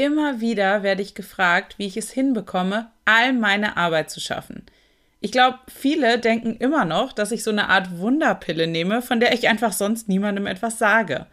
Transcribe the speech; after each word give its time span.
Immer 0.00 0.40
wieder 0.40 0.82
werde 0.82 1.02
ich 1.02 1.14
gefragt, 1.14 1.74
wie 1.76 1.84
ich 1.84 1.98
es 1.98 2.10
hinbekomme, 2.10 2.90
all 3.04 3.34
meine 3.34 3.76
Arbeit 3.76 4.08
zu 4.08 4.18
schaffen. 4.18 4.64
Ich 5.20 5.30
glaube, 5.30 5.58
viele 5.68 6.18
denken 6.18 6.56
immer 6.56 6.86
noch, 6.86 7.12
dass 7.12 7.32
ich 7.32 7.44
so 7.44 7.50
eine 7.50 7.68
Art 7.68 7.98
Wunderpille 7.98 8.66
nehme, 8.66 9.02
von 9.02 9.20
der 9.20 9.34
ich 9.34 9.46
einfach 9.46 9.74
sonst 9.74 10.08
niemandem 10.08 10.46
etwas 10.46 10.78
sage. 10.78 11.26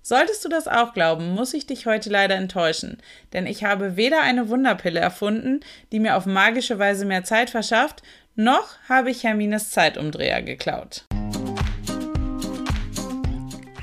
Solltest 0.00 0.44
du 0.44 0.48
das 0.48 0.68
auch 0.68 0.94
glauben, 0.94 1.34
muss 1.34 1.54
ich 1.54 1.66
dich 1.66 1.86
heute 1.86 2.08
leider 2.08 2.36
enttäuschen, 2.36 2.98
denn 3.32 3.48
ich 3.48 3.64
habe 3.64 3.96
weder 3.96 4.20
eine 4.20 4.48
Wunderpille 4.48 5.00
erfunden, 5.00 5.58
die 5.90 5.98
mir 5.98 6.16
auf 6.16 6.24
magische 6.24 6.78
Weise 6.78 7.06
mehr 7.06 7.24
Zeit 7.24 7.50
verschafft, 7.50 8.04
noch 8.36 8.76
habe 8.88 9.10
ich 9.10 9.24
Hermines 9.24 9.70
Zeitumdreher 9.70 10.40
geklaut. 10.42 11.04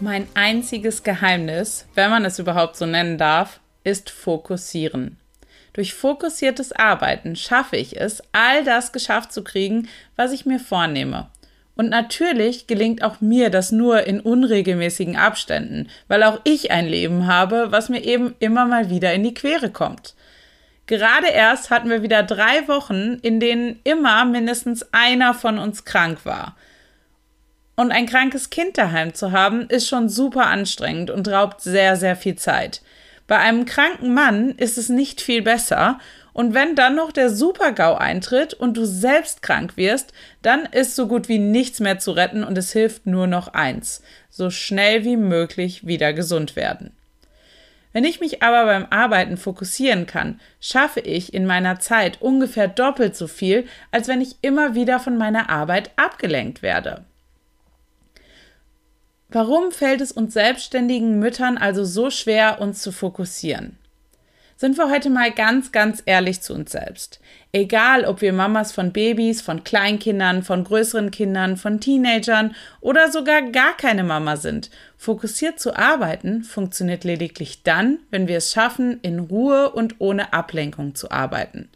Mein 0.00 0.26
einziges 0.34 1.02
Geheimnis, 1.02 1.86
wenn 1.94 2.10
man 2.10 2.26
es 2.26 2.38
überhaupt 2.38 2.76
so 2.76 2.84
nennen 2.84 3.16
darf, 3.16 3.60
ist 3.82 4.10
Fokussieren. 4.10 5.16
Durch 5.72 5.94
fokussiertes 5.94 6.72
Arbeiten 6.72 7.34
schaffe 7.34 7.76
ich 7.76 7.98
es, 7.98 8.22
all 8.32 8.62
das 8.62 8.92
geschafft 8.92 9.32
zu 9.32 9.42
kriegen, 9.42 9.88
was 10.14 10.32
ich 10.32 10.44
mir 10.44 10.60
vornehme. 10.60 11.30
Und 11.76 11.88
natürlich 11.88 12.66
gelingt 12.66 13.02
auch 13.02 13.22
mir 13.22 13.48
das 13.48 13.72
nur 13.72 14.06
in 14.06 14.20
unregelmäßigen 14.20 15.16
Abständen, 15.16 15.88
weil 16.08 16.22
auch 16.24 16.40
ich 16.44 16.70
ein 16.70 16.86
Leben 16.86 17.26
habe, 17.26 17.72
was 17.72 17.88
mir 17.88 18.04
eben 18.04 18.34
immer 18.38 18.66
mal 18.66 18.90
wieder 18.90 19.14
in 19.14 19.22
die 19.22 19.34
Quere 19.34 19.70
kommt. 19.70 20.14
Gerade 20.86 21.28
erst 21.28 21.70
hatten 21.70 21.88
wir 21.88 22.02
wieder 22.02 22.22
drei 22.22 22.68
Wochen, 22.68 23.18
in 23.22 23.40
denen 23.40 23.80
immer 23.84 24.26
mindestens 24.26 24.92
einer 24.92 25.32
von 25.32 25.58
uns 25.58 25.84
krank 25.86 26.24
war. 26.24 26.54
Und 27.76 27.92
ein 27.92 28.06
krankes 28.06 28.48
Kind 28.48 28.78
daheim 28.78 29.12
zu 29.12 29.32
haben, 29.32 29.68
ist 29.68 29.86
schon 29.86 30.08
super 30.08 30.46
anstrengend 30.46 31.10
und 31.10 31.28
raubt 31.28 31.60
sehr, 31.60 31.96
sehr 31.96 32.16
viel 32.16 32.36
Zeit. 32.36 32.80
Bei 33.26 33.38
einem 33.38 33.66
kranken 33.66 34.14
Mann 34.14 34.50
ist 34.52 34.78
es 34.78 34.88
nicht 34.88 35.20
viel 35.20 35.42
besser. 35.42 35.98
Und 36.32 36.54
wenn 36.54 36.74
dann 36.74 36.96
noch 36.96 37.12
der 37.12 37.30
Supergau 37.30 37.94
eintritt 37.94 38.54
und 38.54 38.76
du 38.76 38.84
selbst 38.84 39.42
krank 39.42 39.76
wirst, 39.76 40.12
dann 40.42 40.66
ist 40.66 40.94
so 40.94 41.06
gut 41.06 41.28
wie 41.28 41.38
nichts 41.38 41.80
mehr 41.80 41.98
zu 41.98 42.12
retten 42.12 42.44
und 42.44 42.56
es 42.58 42.72
hilft 42.72 43.06
nur 43.06 43.26
noch 43.26 43.48
eins. 43.48 44.02
So 44.30 44.50
schnell 44.50 45.04
wie 45.04 45.16
möglich 45.16 45.86
wieder 45.86 46.12
gesund 46.12 46.56
werden. 46.56 46.92
Wenn 47.92 48.04
ich 48.04 48.20
mich 48.20 48.42
aber 48.42 48.66
beim 48.66 48.86
Arbeiten 48.90 49.38
fokussieren 49.38 50.06
kann, 50.06 50.38
schaffe 50.60 51.00
ich 51.00 51.32
in 51.32 51.46
meiner 51.46 51.80
Zeit 51.80 52.20
ungefähr 52.20 52.68
doppelt 52.68 53.16
so 53.16 53.26
viel, 53.26 53.66
als 53.90 54.06
wenn 54.06 54.20
ich 54.20 54.36
immer 54.42 54.74
wieder 54.74 55.00
von 55.00 55.16
meiner 55.16 55.48
Arbeit 55.48 55.90
abgelenkt 55.96 56.60
werde. 56.60 57.06
Warum 59.28 59.72
fällt 59.72 60.00
es 60.00 60.12
uns 60.12 60.34
selbstständigen 60.34 61.18
Müttern 61.18 61.58
also 61.58 61.84
so 61.84 62.10
schwer, 62.10 62.60
uns 62.60 62.80
zu 62.80 62.92
fokussieren? 62.92 63.76
Sind 64.58 64.78
wir 64.78 64.88
heute 64.88 65.10
mal 65.10 65.32
ganz, 65.32 65.70
ganz 65.70 66.02
ehrlich 66.06 66.40
zu 66.40 66.54
uns 66.54 66.72
selbst. 66.72 67.20
Egal, 67.52 68.06
ob 68.06 68.22
wir 68.22 68.32
Mamas 68.32 68.72
von 68.72 68.92
Babys, 68.92 69.42
von 69.42 69.64
Kleinkindern, 69.64 70.42
von 70.42 70.64
größeren 70.64 71.10
Kindern, 71.10 71.58
von 71.58 71.80
Teenagern 71.80 72.54
oder 72.80 73.10
sogar 73.10 73.42
gar 73.42 73.76
keine 73.76 74.04
Mama 74.04 74.36
sind, 74.36 74.70
fokussiert 74.96 75.60
zu 75.60 75.76
arbeiten 75.76 76.42
funktioniert 76.42 77.04
lediglich 77.04 77.64
dann, 77.64 77.98
wenn 78.10 78.28
wir 78.28 78.38
es 78.38 78.52
schaffen, 78.52 79.00
in 79.02 79.18
Ruhe 79.18 79.72
und 79.72 79.96
ohne 79.98 80.32
Ablenkung 80.32 80.94
zu 80.94 81.10
arbeiten. 81.10 81.68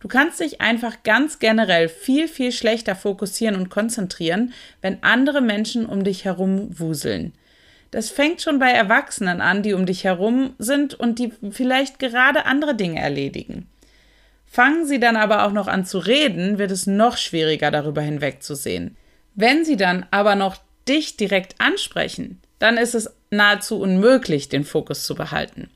Du 0.00 0.08
kannst 0.08 0.40
dich 0.40 0.60
einfach 0.60 1.02
ganz 1.02 1.38
generell 1.38 1.88
viel, 1.88 2.28
viel 2.28 2.52
schlechter 2.52 2.94
fokussieren 2.94 3.56
und 3.56 3.68
konzentrieren, 3.68 4.52
wenn 4.80 5.02
andere 5.02 5.40
Menschen 5.40 5.86
um 5.86 6.04
dich 6.04 6.24
herum 6.24 6.68
wuseln. 6.78 7.32
Das 7.90 8.10
fängt 8.10 8.42
schon 8.42 8.58
bei 8.58 8.70
Erwachsenen 8.70 9.40
an, 9.40 9.62
die 9.62 9.72
um 9.72 9.86
dich 9.86 10.04
herum 10.04 10.54
sind 10.58 10.94
und 10.94 11.18
die 11.18 11.32
vielleicht 11.50 11.98
gerade 11.98 12.44
andere 12.44 12.74
Dinge 12.74 13.00
erledigen. 13.00 13.66
Fangen 14.46 14.86
sie 14.86 15.00
dann 15.00 15.16
aber 15.16 15.44
auch 15.44 15.52
noch 15.52 15.68
an 15.68 15.84
zu 15.84 15.98
reden, 15.98 16.58
wird 16.58 16.70
es 16.70 16.86
noch 16.86 17.16
schwieriger 17.16 17.70
darüber 17.70 18.02
hinwegzusehen. 18.02 18.96
Wenn 19.34 19.64
sie 19.64 19.76
dann 19.76 20.06
aber 20.10 20.34
noch 20.34 20.56
dich 20.88 21.16
direkt 21.16 21.60
ansprechen, 21.60 22.40
dann 22.58 22.76
ist 22.76 22.94
es 22.94 23.10
nahezu 23.30 23.78
unmöglich, 23.78 24.48
den 24.48 24.64
Fokus 24.64 25.04
zu 25.04 25.14
behalten. 25.14 25.70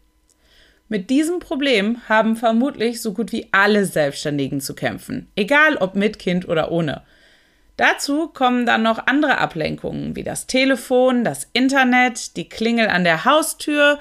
Mit 0.92 1.08
diesem 1.08 1.38
Problem 1.38 2.02
haben 2.06 2.36
vermutlich 2.36 3.00
so 3.00 3.14
gut 3.14 3.32
wie 3.32 3.48
alle 3.50 3.86
Selbstständigen 3.86 4.60
zu 4.60 4.74
kämpfen, 4.74 5.32
egal 5.36 5.78
ob 5.78 5.94
mit 5.94 6.18
Kind 6.18 6.46
oder 6.46 6.70
ohne. 6.70 7.00
Dazu 7.78 8.28
kommen 8.28 8.66
dann 8.66 8.82
noch 8.82 9.06
andere 9.06 9.38
Ablenkungen 9.38 10.16
wie 10.16 10.22
das 10.22 10.46
Telefon, 10.46 11.24
das 11.24 11.48
Internet, 11.54 12.36
die 12.36 12.46
Klingel 12.46 12.88
an 12.88 13.04
der 13.04 13.24
Haustür 13.24 14.00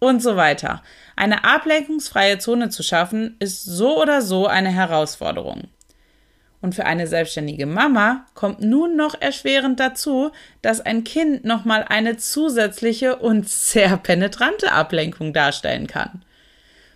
und 0.00 0.22
so 0.22 0.36
weiter. 0.36 0.82
Eine 1.16 1.44
ablenkungsfreie 1.44 2.36
Zone 2.36 2.68
zu 2.68 2.82
schaffen, 2.82 3.36
ist 3.38 3.64
so 3.64 3.98
oder 3.98 4.20
so 4.20 4.46
eine 4.46 4.68
Herausforderung. 4.68 5.68
Und 6.60 6.74
für 6.74 6.86
eine 6.86 7.06
selbstständige 7.06 7.66
Mama 7.66 8.26
kommt 8.34 8.60
nun 8.60 8.96
noch 8.96 9.20
erschwerend 9.20 9.78
dazu, 9.78 10.32
dass 10.60 10.80
ein 10.80 11.04
Kind 11.04 11.44
nochmal 11.44 11.84
eine 11.88 12.16
zusätzliche 12.16 13.16
und 13.16 13.48
sehr 13.48 13.96
penetrante 13.96 14.72
Ablenkung 14.72 15.32
darstellen 15.32 15.86
kann. 15.86 16.24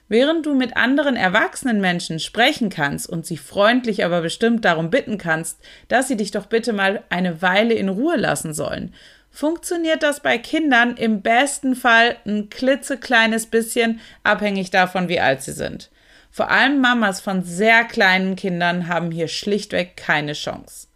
Während 0.08 0.44
du 0.44 0.54
mit 0.54 0.76
anderen 0.76 1.16
erwachsenen 1.16 1.80
Menschen 1.80 2.18
sprechen 2.18 2.68
kannst 2.70 3.08
und 3.08 3.24
sie 3.24 3.38
freundlich 3.38 4.04
aber 4.04 4.20
bestimmt 4.20 4.64
darum 4.64 4.90
bitten 4.90 5.16
kannst, 5.16 5.58
dass 5.88 6.08
sie 6.08 6.16
dich 6.16 6.32
doch 6.32 6.46
bitte 6.46 6.72
mal 6.72 7.02
eine 7.08 7.40
Weile 7.40 7.74
in 7.74 7.88
Ruhe 7.88 8.16
lassen 8.16 8.52
sollen, 8.52 8.92
funktioniert 9.30 10.02
das 10.02 10.20
bei 10.20 10.38
Kindern 10.38 10.96
im 10.96 11.22
besten 11.22 11.74
Fall 11.74 12.16
ein 12.26 12.50
klitzekleines 12.50 13.46
bisschen, 13.46 14.00
abhängig 14.22 14.70
davon, 14.70 15.08
wie 15.08 15.20
alt 15.20 15.40
sie 15.42 15.52
sind. 15.52 15.90
Vor 16.32 16.50
allem 16.50 16.80
Mamas 16.80 17.20
von 17.20 17.44
sehr 17.44 17.84
kleinen 17.84 18.36
Kindern 18.36 18.88
haben 18.88 19.10
hier 19.10 19.28
schlichtweg 19.28 19.98
keine 19.98 20.32
Chance. 20.32 20.88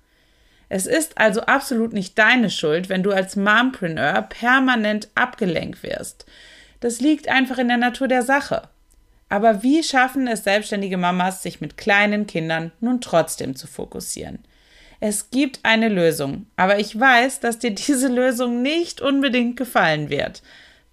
Es 0.70 0.86
ist 0.86 1.18
also 1.18 1.42
absolut 1.42 1.92
nicht 1.92 2.18
deine 2.18 2.48
Schuld, 2.48 2.88
wenn 2.88 3.02
du 3.02 3.12
als 3.12 3.36
Mompreneur 3.36 4.22
permanent 4.22 5.08
abgelenkt 5.14 5.82
wirst. 5.82 6.24
Das 6.80 7.00
liegt 7.00 7.28
einfach 7.28 7.58
in 7.58 7.68
der 7.68 7.76
Natur 7.76 8.08
der 8.08 8.22
Sache. 8.22 8.62
Aber 9.28 9.62
wie 9.62 9.82
schaffen 9.82 10.26
es 10.26 10.44
selbstständige 10.44 10.96
Mamas, 10.96 11.42
sich 11.42 11.60
mit 11.60 11.76
kleinen 11.76 12.26
Kindern 12.26 12.72
nun 12.80 13.02
trotzdem 13.02 13.56
zu 13.56 13.66
fokussieren? 13.66 14.38
Es 15.00 15.30
gibt 15.30 15.60
eine 15.64 15.90
Lösung, 15.90 16.46
aber 16.56 16.78
ich 16.78 16.98
weiß, 16.98 17.40
dass 17.40 17.58
dir 17.58 17.70
diese 17.74 18.08
Lösung 18.08 18.62
nicht 18.62 19.02
unbedingt 19.02 19.58
gefallen 19.58 20.08
wird. 20.08 20.42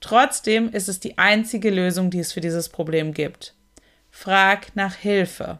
Trotzdem 0.01 0.69
ist 0.73 0.89
es 0.89 0.99
die 0.99 1.17
einzige 1.17 1.69
Lösung, 1.69 2.09
die 2.09 2.19
es 2.19 2.33
für 2.33 2.41
dieses 2.41 2.67
Problem 2.67 3.13
gibt. 3.13 3.53
Frag 4.15 4.75
nach 4.75 4.93
Hilfe. 4.93 5.57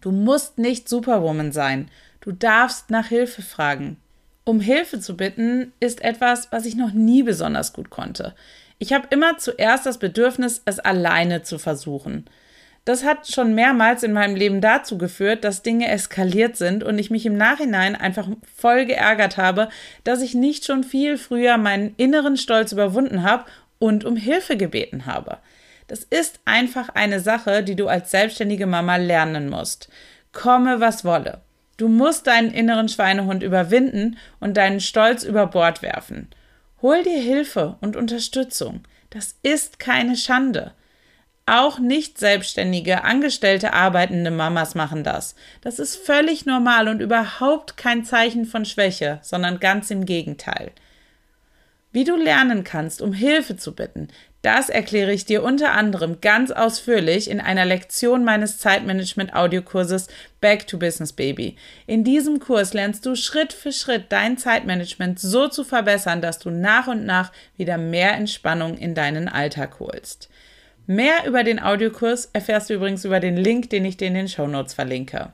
Du 0.00 0.10
musst 0.10 0.58
nicht 0.58 0.88
Superwoman 0.88 1.52
sein. 1.52 1.88
Du 2.20 2.32
darfst 2.32 2.90
nach 2.90 3.08
Hilfe 3.08 3.42
fragen. 3.42 3.98
Um 4.44 4.60
Hilfe 4.60 4.98
zu 4.98 5.14
bitten, 5.14 5.72
ist 5.78 6.02
etwas, 6.02 6.50
was 6.50 6.64
ich 6.64 6.74
noch 6.74 6.92
nie 6.92 7.22
besonders 7.22 7.74
gut 7.74 7.90
konnte. 7.90 8.34
Ich 8.78 8.92
habe 8.92 9.06
immer 9.10 9.36
zuerst 9.36 9.84
das 9.84 9.98
Bedürfnis, 9.98 10.62
es 10.64 10.80
alleine 10.80 11.42
zu 11.42 11.58
versuchen. 11.58 12.24
Das 12.86 13.04
hat 13.04 13.28
schon 13.28 13.54
mehrmals 13.54 14.02
in 14.02 14.14
meinem 14.14 14.34
Leben 14.36 14.62
dazu 14.62 14.98
geführt, 14.98 15.44
dass 15.44 15.62
Dinge 15.62 15.88
eskaliert 15.88 16.56
sind 16.56 16.82
und 16.82 16.98
ich 16.98 17.10
mich 17.10 17.26
im 17.26 17.36
Nachhinein 17.36 17.94
einfach 17.94 18.26
voll 18.56 18.86
geärgert 18.86 19.36
habe, 19.36 19.68
dass 20.02 20.22
ich 20.22 20.34
nicht 20.34 20.64
schon 20.64 20.82
viel 20.82 21.18
früher 21.18 21.58
meinen 21.58 21.94
inneren 21.98 22.38
Stolz 22.38 22.72
überwunden 22.72 23.22
habe 23.22 23.44
und 23.78 24.04
um 24.04 24.16
Hilfe 24.16 24.56
gebeten 24.56 25.06
habe. 25.06 25.38
Das 25.86 26.02
ist 26.02 26.40
einfach 26.44 26.88
eine 26.90 27.20
Sache, 27.20 27.62
die 27.62 27.76
du 27.76 27.88
als 27.88 28.10
selbstständige 28.10 28.66
Mama 28.66 28.96
lernen 28.96 29.48
musst. 29.48 29.88
Komme, 30.32 30.80
was 30.80 31.04
wolle. 31.04 31.42
Du 31.76 31.88
musst 31.88 32.26
deinen 32.26 32.52
inneren 32.52 32.88
Schweinehund 32.88 33.42
überwinden 33.42 34.16
und 34.40 34.56
deinen 34.56 34.80
Stolz 34.80 35.24
über 35.24 35.46
Bord 35.46 35.82
werfen. 35.82 36.28
Hol 36.82 37.02
dir 37.02 37.20
Hilfe 37.20 37.76
und 37.80 37.96
Unterstützung. 37.96 38.82
Das 39.10 39.36
ist 39.42 39.78
keine 39.78 40.16
Schande. 40.16 40.72
Auch 41.46 41.78
nicht 41.78 42.18
selbstständige, 42.18 43.04
angestellte, 43.04 43.74
arbeitende 43.74 44.30
Mamas 44.30 44.74
machen 44.74 45.04
das. 45.04 45.34
Das 45.60 45.78
ist 45.78 45.96
völlig 45.96 46.46
normal 46.46 46.88
und 46.88 47.00
überhaupt 47.00 47.76
kein 47.76 48.04
Zeichen 48.04 48.46
von 48.46 48.64
Schwäche, 48.64 49.18
sondern 49.22 49.60
ganz 49.60 49.90
im 49.90 50.06
Gegenteil. 50.06 50.72
Wie 51.94 52.02
du 52.02 52.16
lernen 52.16 52.64
kannst, 52.64 53.00
um 53.00 53.12
Hilfe 53.12 53.56
zu 53.56 53.72
bitten, 53.72 54.08
das 54.42 54.68
erkläre 54.68 55.12
ich 55.12 55.26
dir 55.26 55.44
unter 55.44 55.74
anderem 55.74 56.20
ganz 56.20 56.50
ausführlich 56.50 57.30
in 57.30 57.40
einer 57.40 57.64
Lektion 57.64 58.24
meines 58.24 58.58
Zeitmanagement-Audiokurses 58.58 60.08
Back 60.40 60.66
to 60.66 60.76
Business 60.76 61.12
Baby. 61.12 61.54
In 61.86 62.02
diesem 62.02 62.40
Kurs 62.40 62.74
lernst 62.74 63.06
du 63.06 63.14
Schritt 63.14 63.52
für 63.52 63.70
Schritt 63.70 64.06
dein 64.08 64.38
Zeitmanagement 64.38 65.20
so 65.20 65.46
zu 65.46 65.62
verbessern, 65.62 66.20
dass 66.20 66.40
du 66.40 66.50
nach 66.50 66.88
und 66.88 67.06
nach 67.06 67.30
wieder 67.56 67.78
mehr 67.78 68.14
Entspannung 68.14 68.76
in 68.76 68.96
deinen 68.96 69.28
Alltag 69.28 69.78
holst. 69.78 70.28
Mehr 70.88 71.24
über 71.28 71.44
den 71.44 71.62
Audiokurs 71.62 72.28
erfährst 72.32 72.70
du 72.70 72.74
übrigens 72.74 73.04
über 73.04 73.20
den 73.20 73.36
Link, 73.36 73.70
den 73.70 73.84
ich 73.84 73.96
dir 73.96 74.08
in 74.08 74.14
den 74.14 74.28
Show 74.28 74.48
Notes 74.48 74.74
verlinke. 74.74 75.32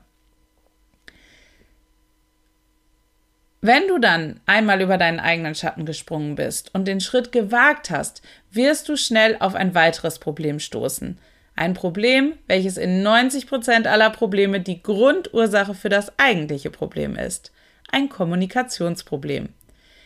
Wenn 3.63 3.87
du 3.87 3.99
dann 3.99 4.39
einmal 4.47 4.81
über 4.81 4.97
deinen 4.97 5.19
eigenen 5.19 5.53
Schatten 5.53 5.85
gesprungen 5.85 6.33
bist 6.33 6.73
und 6.73 6.87
den 6.87 6.99
Schritt 6.99 7.31
gewagt 7.31 7.91
hast, 7.91 8.23
wirst 8.49 8.89
du 8.89 8.97
schnell 8.97 9.37
auf 9.39 9.53
ein 9.53 9.75
weiteres 9.75 10.17
Problem 10.17 10.59
stoßen. 10.59 11.19
Ein 11.55 11.75
Problem, 11.75 12.33
welches 12.47 12.77
in 12.77 13.03
90 13.03 13.45
Prozent 13.45 13.85
aller 13.85 14.09
Probleme 14.09 14.61
die 14.61 14.81
Grundursache 14.81 15.75
für 15.75 15.89
das 15.89 16.11
eigentliche 16.17 16.71
Problem 16.71 17.15
ist. 17.15 17.51
Ein 17.91 18.09
Kommunikationsproblem. 18.09 19.49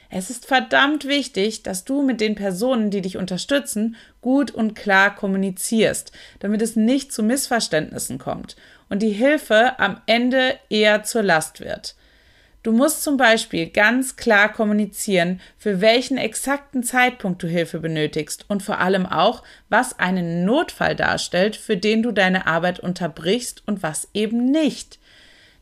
Es 0.09 0.29
ist 0.29 0.45
verdammt 0.45 1.05
wichtig, 1.05 1.63
dass 1.63 1.85
du 1.85 2.01
mit 2.01 2.19
den 2.19 2.35
Personen, 2.35 2.89
die 2.89 3.01
dich 3.01 3.15
unterstützen, 3.15 3.95
gut 4.19 4.51
und 4.51 4.75
klar 4.75 5.15
kommunizierst, 5.15 6.11
damit 6.39 6.61
es 6.61 6.75
nicht 6.75 7.13
zu 7.13 7.23
Missverständnissen 7.23 8.17
kommt 8.17 8.57
und 8.89 9.01
die 9.01 9.11
Hilfe 9.11 9.79
am 9.79 10.01
Ende 10.07 10.55
eher 10.69 11.03
zur 11.03 11.23
Last 11.23 11.61
wird. 11.61 11.95
Du 12.65 12.71
musst 12.71 13.03
zum 13.03 13.15
Beispiel 13.15 13.69
ganz 13.69 14.15
klar 14.15 14.51
kommunizieren, 14.51 15.39
für 15.55 15.81
welchen 15.81 16.17
exakten 16.17 16.81
Zeitpunkt 16.81 17.43
du 17.43 17.47
Hilfe 17.47 17.79
benötigst 17.79 18.45
und 18.47 18.63
vor 18.63 18.79
allem 18.79 19.05
auch, 19.05 19.43
was 19.69 19.99
einen 19.99 20.45
Notfall 20.45 20.95
darstellt, 20.95 21.55
für 21.55 21.77
den 21.77 22.01
du 22.01 22.11
deine 22.11 22.47
Arbeit 22.47 22.79
unterbrichst 22.79 23.61
und 23.67 23.83
was 23.83 24.07
eben 24.15 24.49
nicht. 24.49 24.97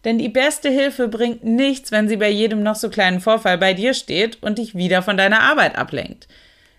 Denn 0.05 0.17
die 0.17 0.29
beste 0.29 0.69
Hilfe 0.69 1.09
bringt 1.09 1.43
nichts, 1.43 1.91
wenn 1.91 2.07
sie 2.07 2.15
bei 2.15 2.29
jedem 2.29 2.63
noch 2.63 2.75
so 2.75 2.89
kleinen 2.89 3.19
Vorfall 3.19 3.57
bei 3.57 3.73
dir 3.73 3.93
steht 3.93 4.41
und 4.41 4.57
dich 4.57 4.73
wieder 4.73 5.01
von 5.01 5.17
deiner 5.17 5.41
Arbeit 5.41 5.77
ablenkt. 5.77 6.29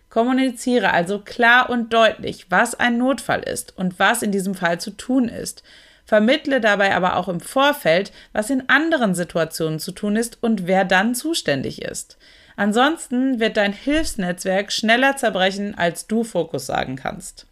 Kommuniziere 0.09 0.91
also 0.95 1.19
klar 1.19 1.69
und 1.69 1.93
deutlich, 1.93 2.47
was 2.49 2.75
ein 2.75 2.97
Notfall 2.97 3.43
ist 3.43 3.77
und 3.77 3.99
was 3.99 4.23
in 4.23 4.33
diesem 4.33 4.55
Fall 4.55 4.81
zu 4.81 4.93
tun 4.93 5.29
ist. 5.29 5.63
Vermittle 6.05 6.61
dabei 6.61 6.95
aber 6.95 7.17
auch 7.17 7.29
im 7.29 7.41
Vorfeld, 7.41 8.13
was 8.33 8.51
in 8.51 8.69
anderen 8.69 9.15
Situationen 9.15 9.79
zu 9.79 9.93
tun 9.93 10.17
ist 10.17 10.43
und 10.43 10.67
wer 10.67 10.85
dann 10.85 11.15
zuständig 11.15 11.83
ist. 11.83 12.19
Ansonsten 12.57 13.41
wird 13.41 13.57
dein 13.57 13.73
Hilfsnetzwerk 13.73 14.71
schneller 14.71 15.17
zerbrechen, 15.17 15.77
als 15.77 16.07
du 16.07 16.23
Fokus 16.23 16.67
sagen 16.67 16.97
kannst. 16.97 17.47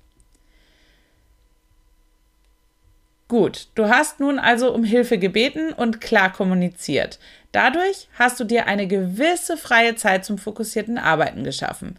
Gut, 3.27 3.69
du 3.75 3.89
hast 3.89 4.21
nun 4.21 4.39
also 4.39 4.75
um 4.75 4.85
Hilfe 4.85 5.17
gebeten 5.17 5.73
und 5.73 6.03
klar 6.03 6.31
kommuniziert. 6.31 7.19
Dadurch 7.51 8.09
hast 8.19 8.39
du 8.39 8.45
dir 8.45 8.67
eine 8.67 8.87
gewisse 8.87 9.57
freie 9.57 9.97
Zeit 9.97 10.27
zum 10.27 10.37
fokussierten 10.37 10.99
Arbeiten 10.99 11.43
geschaffen. 11.43 11.99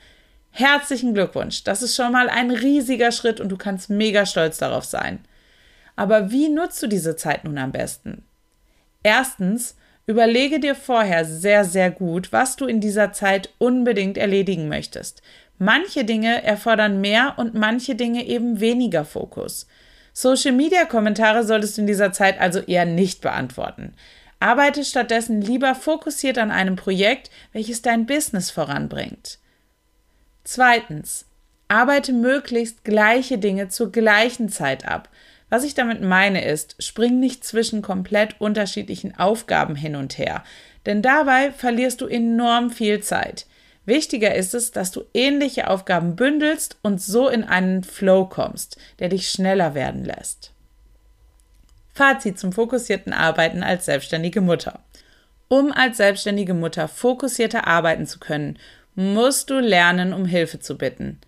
Herzlichen 0.52 1.16
Glückwunsch, 1.16 1.64
das 1.64 1.82
ist 1.82 1.96
schon 1.96 2.12
mal 2.12 2.30
ein 2.30 2.52
riesiger 2.52 3.12
Schritt 3.12 3.40
und 3.40 3.50
du 3.50 3.58
kannst 3.58 3.90
mega 3.90 4.28
stolz 4.28 4.60
darauf 4.60 4.86
sein. 4.86 5.26
Aber 5.96 6.32
wie 6.32 6.50
nutzt 6.50 6.82
du 6.82 6.88
diese 6.88 7.16
Zeit 7.16 7.44
nun 7.44 7.58
am 7.58 7.72
besten? 7.72 8.24
Erstens, 9.04 9.76
überlege 10.08 10.60
dir 10.60 10.76
vorher 10.76 11.26
sehr, 11.26 11.66
sehr 11.66 11.92
gut, 11.92 12.32
was 12.32 12.56
du 12.56 12.66
in 12.66 12.82
dieser 12.82 13.12
Zeit 13.14 13.50
unbedingt 13.58 14.18
erledigen 14.18 14.68
möchtest. 14.68 15.22
Manche 15.60 16.04
Dinge 16.04 16.44
erfordern 16.44 17.00
mehr 17.00 17.36
und 17.38 17.54
manche 17.54 17.96
Dinge 17.96 18.26
eben 18.26 18.60
weniger 18.60 19.06
Fokus. 19.06 19.68
Social-Media-Kommentare 20.14 21.44
solltest 21.44 21.78
du 21.78 21.82
in 21.82 21.88
dieser 21.88 22.12
Zeit 22.12 22.40
also 22.40 22.60
eher 22.60 22.86
nicht 22.86 23.22
beantworten. 23.22 23.94
Arbeite 24.40 24.84
stattdessen 24.84 25.42
lieber 25.42 25.74
fokussiert 25.74 26.38
an 26.38 26.52
einem 26.52 26.76
Projekt, 26.76 27.32
welches 27.54 27.82
dein 27.82 28.06
Business 28.06 28.52
voranbringt. 28.52 29.40
Zweitens, 30.44 31.26
arbeite 31.70 32.14
möglichst 32.14 32.84
gleiche 32.84 33.38
Dinge 33.38 33.70
zur 33.70 33.92
gleichen 33.92 34.50
Zeit 34.50 34.86
ab. 34.86 35.10
Was 35.54 35.64
ich 35.64 35.76
damit 35.76 36.02
meine 36.02 36.44
ist, 36.44 36.76
spring 36.80 37.20
nicht 37.20 37.44
zwischen 37.44 37.84
komplett 37.84 38.42
unterschiedlichen 38.42 39.20
Aufgaben 39.20 39.76
hin 39.76 39.96
und 39.96 40.18
her, 40.18 40.44
denn 40.88 41.04
dabei 41.04 41.52
verlierst 41.52 42.02
du 42.02 42.08
enorm 42.08 42.72
viel 42.72 43.02
Zeit. 43.02 43.46
Wichtiger 43.86 44.34
ist 44.34 44.56
es, 44.56 44.72
dass 44.72 44.90
du 44.90 45.04
ähnliche 45.14 45.70
Aufgaben 45.70 46.16
bündelst 46.16 46.78
und 46.82 47.00
so 47.00 47.30
in 47.30 47.44
einen 47.44 47.84
Flow 47.84 48.26
kommst, 48.26 48.80
der 48.98 49.10
dich 49.10 49.30
schneller 49.30 49.76
werden 49.76 50.04
lässt. 50.04 50.54
Fazit 51.94 52.40
zum 52.40 52.52
fokussierten 52.52 53.14
Arbeiten 53.14 53.62
als 53.62 53.86
selbstständige 53.86 54.42
Mutter. 54.42 54.80
Um 55.50 55.72
als 55.72 55.98
selbstständige 55.98 56.56
Mutter 56.56 56.88
fokussierter 56.88 57.68
arbeiten 57.68 58.08
zu 58.08 58.18
können, 58.18 58.58
musst 58.96 59.52
du 59.52 59.60
lernen, 59.60 60.14
um 60.14 60.26
Hilfe 60.26 60.60
zu 60.60 60.80
bitten. 60.80 61.20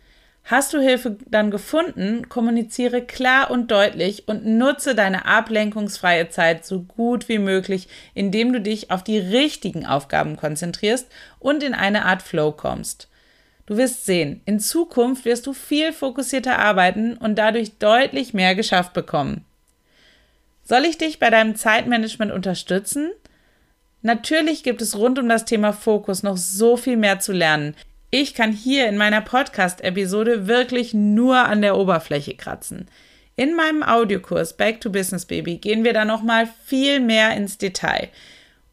Hast 0.47 0.73
du 0.73 0.79
Hilfe 0.79 1.17
dann 1.25 1.49
gefunden, 1.49 2.29
kommuniziere 2.29 3.01
klar 3.01 3.49
und 3.49 3.71
deutlich 3.71 4.27
und 4.27 4.45
nutze 4.45 4.93
deine 4.93 5.25
ablenkungsfreie 5.25 6.29
Zeit 6.29 6.67
so 6.67 6.81
gut 6.81 7.27
wie 7.29 7.39
möglich, 7.39 7.87
indem 8.13 8.53
du 8.53 8.61
dich 8.61 8.91
auf 8.91 9.03
die 9.03 9.17
richtigen 9.17 9.87
Aufgaben 9.87 10.37
konzentrierst 10.37 11.07
und 11.39 11.63
in 11.63 11.73
eine 11.73 12.05
Art 12.05 12.21
Flow 12.21 12.51
kommst. 12.51 13.09
Du 13.65 13.77
wirst 13.77 14.05
sehen, 14.05 14.41
in 14.45 14.59
Zukunft 14.59 15.25
wirst 15.25 15.47
du 15.47 15.53
viel 15.53 15.91
fokussierter 15.91 16.59
arbeiten 16.59 17.17
und 17.17 17.39
dadurch 17.39 17.79
deutlich 17.79 18.35
mehr 18.35 18.53
geschafft 18.53 18.93
bekommen. 18.93 19.43
Soll 20.63 20.85
ich 20.85 20.99
dich 20.99 21.17
bei 21.17 21.31
deinem 21.31 21.55
Zeitmanagement 21.55 22.31
unterstützen? 22.31 23.09
Natürlich 24.03 24.61
gibt 24.61 24.83
es 24.83 24.95
rund 24.95 25.17
um 25.17 25.27
das 25.27 25.45
Thema 25.45 25.73
Fokus 25.73 26.21
noch 26.21 26.37
so 26.37 26.77
viel 26.77 26.97
mehr 26.97 27.19
zu 27.19 27.31
lernen. 27.31 27.75
Ich 28.11 28.33
kann 28.33 28.51
hier 28.51 28.87
in 28.87 28.97
meiner 28.97 29.21
Podcast-Episode 29.21 30.47
wirklich 30.47 30.93
nur 30.93 31.37
an 31.37 31.61
der 31.61 31.75
Oberfläche 31.75 32.35
kratzen. 32.35 32.87
In 33.35 33.55
meinem 33.55 33.83
Audiokurs 33.83 34.55
Back 34.55 34.79
to 34.79 34.89
Business 34.89 35.25
Baby 35.25 35.57
gehen 35.57 35.83
wir 35.83 35.91
da 35.91 36.05
nochmal 36.05 36.47
viel 36.65 36.99
mehr 36.99 37.35
ins 37.35 37.57
Detail. 37.57 38.09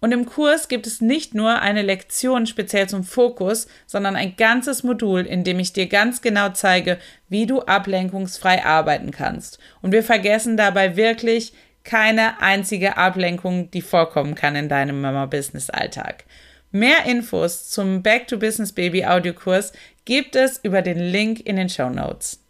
Und 0.01 0.13
im 0.13 0.27
Kurs 0.27 0.69
gibt 0.69 0.87
es 0.87 1.01
nicht 1.01 1.35
nur 1.35 1.61
eine 1.61 1.83
Lektion 1.83 2.47
speziell 2.47 2.89
zum 2.89 3.05
Fokus, 3.05 3.69
sondern 3.87 4.17
ein 4.17 4.37
ganzes 4.37 4.83
Modul, 4.83 5.21
in 5.21 5.45
dem 5.45 5.59
ich 5.59 5.73
dir 5.73 5.87
ganz 5.87 6.23
genau 6.23 6.51
zeige, 6.51 6.99
wie 7.29 7.47
du 7.47 7.61
ablenkungsfrei 7.61 8.65
arbeiten 8.65 9.13
kannst. 9.13 9.59
Und 9.81 9.93
wir 9.93 10.03
vergessen 10.03 10.57
dabei 10.57 10.97
wirklich 10.97 11.53
keine 11.85 12.41
einzige 12.41 12.97
Ablenkung, 12.97 13.71
die 13.71 13.83
vorkommen 13.83 14.35
kann 14.35 14.57
in 14.57 14.69
deinem 14.69 15.01
Mama-Business-Alltag. 15.01 16.25
Mehr 16.75 17.05
Infos 17.05 17.69
zum 17.69 18.03
Back 18.03 18.29
to 18.29 18.39
Business 18.39 18.73
Baby 18.73 19.05
Audiokurs 19.05 19.75
gibt 20.07 20.37
es 20.37 20.59
über 20.63 20.81
den 20.81 20.99
Link 20.99 21.41
in 21.41 21.57
den 21.57 21.69
Show 21.69 21.91
Notes. 21.91 22.41